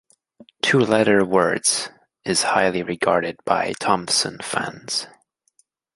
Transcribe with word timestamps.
"Two 0.63 0.79
letter 0.79 1.23
words" 1.23 1.91
is 2.25 2.41
highly 2.41 2.81
regarded 2.81 3.35
by 3.45 3.73
Thompson 3.79 4.39
fans. 4.41 5.05